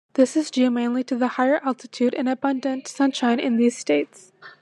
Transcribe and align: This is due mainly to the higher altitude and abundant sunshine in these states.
This 0.13 0.35
is 0.35 0.49
due 0.49 0.71
mainly 0.71 1.03
to 1.03 1.15
the 1.15 1.27
higher 1.37 1.59
altitude 1.63 2.15
and 2.15 2.27
abundant 2.27 2.87
sunshine 2.87 3.39
in 3.39 3.57
these 3.57 3.77
states. 3.77 4.31